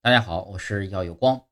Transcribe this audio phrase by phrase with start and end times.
[0.00, 1.48] 大家好，我是耀有光。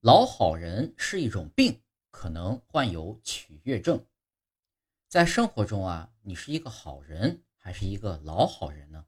[0.00, 4.06] 老好人是一种病，可能患有取悦症。
[5.06, 9.04] 在生活中啊，你是一个好人还是一个老好人呢？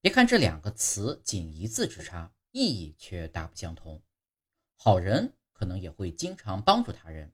[0.00, 4.00] 别看这两个词仅一字之差，意义却大不相同。
[4.76, 7.32] 好人可能也会经常帮助他人，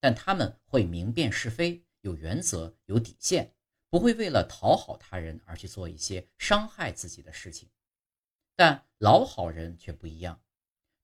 [0.00, 3.54] 但他们会明辨是非，有原则，有底线，
[3.90, 7.68] 不会为了讨好他人而去做一些伤害自己的事情。
[8.60, 10.38] 但老好人却不一样，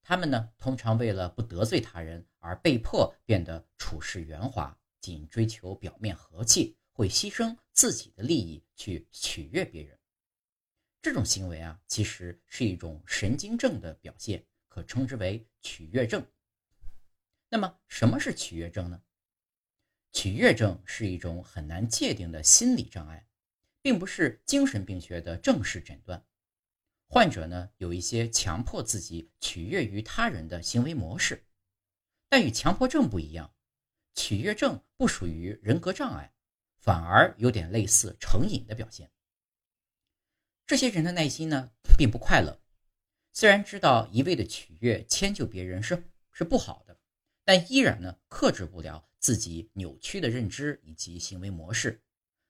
[0.02, 9.98] 他们呢，通常为了不得罪他人而被迫变得处事圆滑，仅追求表面和气，会牺牲自己的利益去取悦别人。
[11.00, 16.22] 这种行为啊，其实是一种神经症的表现，可称之为取悦症。
[17.48, 19.02] 那么，什么是取悦症呢？
[20.12, 23.26] 取悦症是一种很难界定的心理障碍，
[23.80, 26.22] 并不是精神病学的正式诊断。
[27.08, 31.46] 患者呢有一些强迫自己取悦于他人的行为模式，
[32.28, 33.54] 但与强迫症不一样，
[34.14, 36.34] 取悦症不属于人格障碍，
[36.76, 39.10] 反而有点类似成瘾的表现。
[40.66, 42.60] 这些人的内心呢并不快乐，
[43.32, 46.98] 虽然知道一味的取悦迁就别人是是不好的，
[47.44, 52.02] 但依然呢克制不了自己扭曲的认知以及行为模式，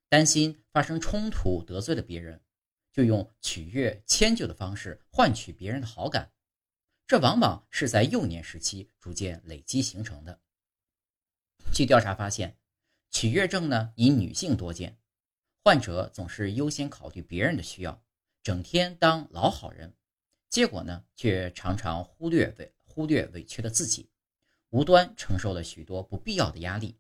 [0.08, 2.42] 担心发生冲突得罪了别人。
[2.97, 6.33] 就用取悦、迁就的方式换取别人的好感，
[7.06, 10.41] 这往往是在幼年时期逐渐累积形成的。
[11.74, 12.56] 据调查发现，
[13.11, 14.97] 取悦症呢以女性多见，
[15.62, 18.02] 患者总是优先考虑别人的需要，
[18.42, 19.94] 整天当老好人，
[20.48, 24.08] 结果呢却常常忽略委忽略委屈了自己，
[24.70, 26.97] 无端承受了许多不必要的压力。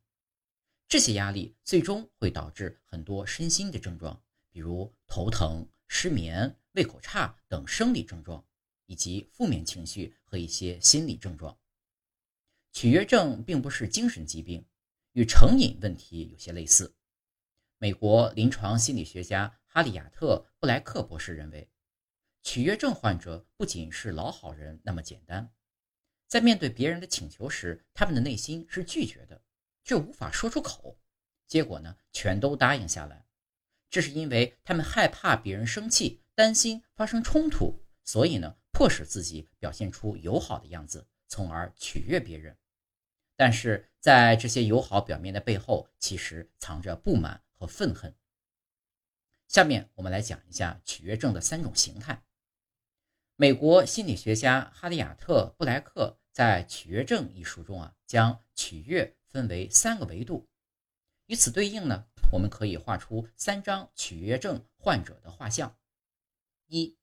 [0.88, 5.66] 这些压力最终会导致很多身心的症状，比如头疼。
[5.88, 8.44] 失眠、胃口差等生理症状，
[8.86, 11.58] 以及负面情绪和一些心理症状。
[12.72, 14.66] 取悦症并不是精神疾病，
[15.12, 16.94] 与成瘾问题有些类似。
[17.78, 21.70] 美国临床心理学家哈利亚特·布莱克博士认为，
[22.42, 25.52] 取悦症患者不仅是老好人那么简单，
[26.26, 29.42] 在面对别人的请求时，他们的内心是拒绝的，
[29.84, 30.98] 却无法说出口，
[31.46, 33.25] 结果呢，全都答应下来。
[33.96, 42.58] 这是因为他们害怕别人生气，担心发生冲突，所以呢，迫使自己表现出友好的样子，从而取悦别人。
[43.36, 48.14] 但是在这些友好表面的背后，其实藏着不满和愤恨。
[49.48, 52.22] 下面我们来讲一下取悦症的三种形态。
[53.36, 60.46] 美国心理学家哈利亚特·布莱克在《取悦症》一书中啊，将取悦分为三个维度。
[61.28, 65.76] 与此对应呢，我们可以画出三张取悦症患者的画像。
[66.66, 66.96] 一、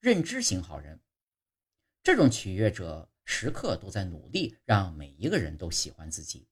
[0.00, 1.00] 认知型好人，
[2.02, 6.48] 这种取悦者时刻都在努力让每一个人都喜欢自己，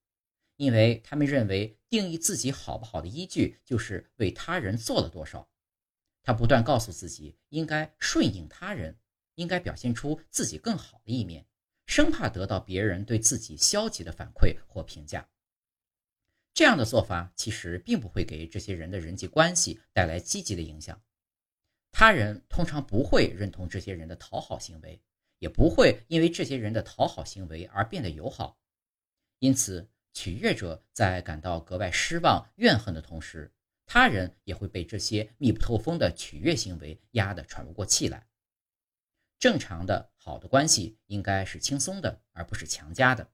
[0.56, 5.48] 因为他们认为定义自己好不好的依据就是为他人做了多少。
[6.22, 8.98] 他不断告诉自己应该顺应他人，
[9.36, 11.46] 应该表现出自己更好的一面，
[11.86, 15.28] 生怕得到别人对自己消极的反馈或评价。
[16.52, 21.02] 这样的做法其实并不会给这些人的人际关系带来积极的影响，
[21.90, 25.00] 他人通常不会认同这些人的讨好行为，
[25.38, 28.58] 也不会因为这些人的讨好行为而变得友好。
[29.38, 33.52] 因此，取悦者在感到格外失望、怨恨的同时，
[33.86, 38.26] 他人也会被这些密不透风的取悦行为压得喘不过气来。
[39.38, 43.30] 正常的好的关系应该是轻松的，而不是强加的。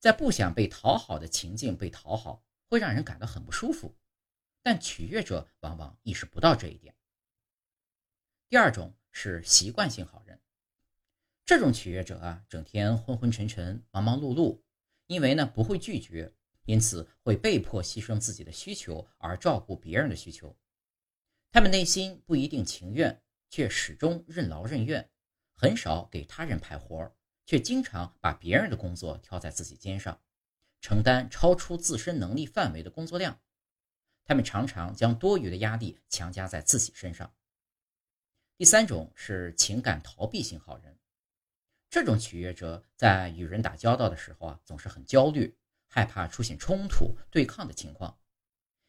[0.00, 3.94] 在不想被讨好的情境被讨好，会让人感到很不舒服，
[4.62, 6.94] 但取悦者往往意识不到这一点。
[8.48, 10.40] 第二种是习惯性好人，
[11.44, 14.62] 这种取悦者啊，整天昏昏沉沉、忙忙碌碌，
[15.06, 16.32] 因为呢不会拒绝，
[16.64, 20.56] 因此会被迫牺牲自己的需求而照顾别人的需求。
[21.52, 25.10] 他们内心不一定情愿，却始终任劳任怨，
[25.52, 27.14] 很少给他人派活儿。
[27.50, 30.20] 却经常把别人的工作挑在自己肩上，
[30.80, 33.40] 承担超出自身能力范围的工作量。
[34.24, 37.34] 他们常常将多余的压力强加在自己身上。
[38.56, 40.96] 第三种是情感逃避型好人，
[41.90, 45.56] 这种取悦者在与人打交道的时候啊，总是很焦虑，
[45.88, 48.16] 害怕出现冲突、对抗的情况。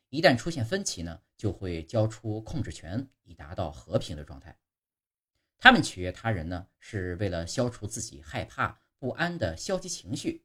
[0.09, 4.55] 一旦出现分歧呢，就会交出控制权，以达到和平的状态。
[5.63, 10.43] 他们取悦他人呢，是为了消除自己害怕、不安的消极情绪，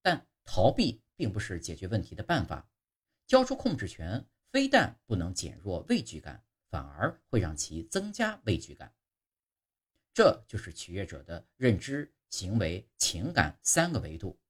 [0.00, 2.66] 但逃避并不是解决问题的办法。
[3.26, 8.94] 交出控制权，非但不能减弱畏惧感，反而会让其增加畏惧感。
[10.14, 14.40] 这就是取悦者的认知、行为、情感三个维度。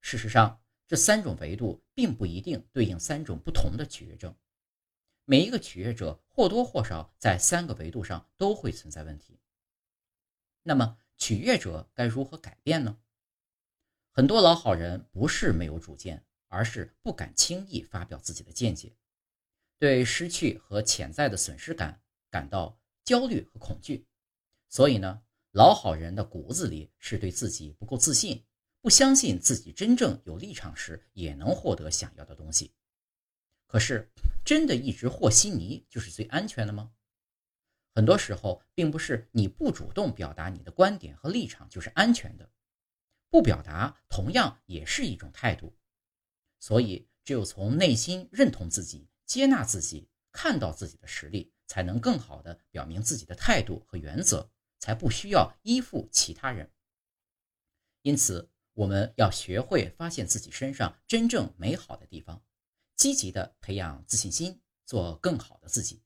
[0.00, 0.58] 事实上，
[0.88, 4.34] 这三种维度并不一定对应三种不同的取悦症。
[5.28, 9.40] 每一个取悦者或多或少在三个维度上都会存在问题。
[10.62, 12.98] 那么，取悦者该如何改变呢？
[14.12, 18.96] 很多老好人不是没有主见，而是不敢轻易发表自己的见解，
[19.80, 22.00] 对失去和潜在的损失感
[22.30, 24.06] 感到焦虑和恐惧。
[24.68, 28.44] 所以呢，老好人的骨子里是对自己不够自信。
[28.80, 32.72] 不相信自己真正有立场时，也能获得想要的东西。
[33.66, 34.10] 可是，
[34.44, 36.92] 真的一直和稀泥就是最安全的吗？
[37.94, 42.50] 很多时候，并不是你不主动表达你的观点和立场就是安全的，
[43.28, 45.76] 不表达同样也是一种态度。
[46.60, 56.70] 所以，只有从内心认同自己、接纳自己、看到自己的实力，才能更好的表明自己的态度和原则，才不需要依附其他人。
[58.02, 58.50] 因此。
[58.76, 62.44] 我们要学会发现自己身上真正美好的地方，
[63.06, 66.02] 积极的培养自信心，做更好的自己。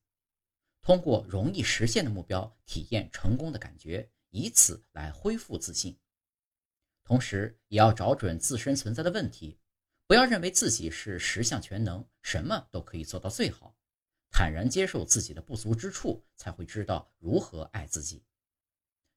[0.82, 5.98] 通过容易实现的目标，体验成功的感觉，以此来恢复自信。
[7.02, 9.58] 同时，也要找准自身存在的问题，
[10.06, 13.74] 不要认为自己是十项全能，什么都可以做到最好。
[14.30, 18.22] 坦然接受自己的不足之处，才会知道如何爱自己。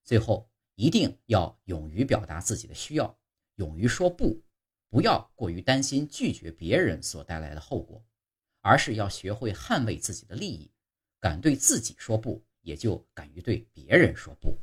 [0.06, 3.20] 最后，一定要勇于表达自己的需要。
[3.56, 4.42] 勇于说不，
[4.94, 8.06] 不要过于担心拒绝别人所带来的后果，
[8.62, 10.72] 而是要学会捍卫自己的利益。
[11.20, 14.56] 敢对自己说不，也就敢于对别人说不。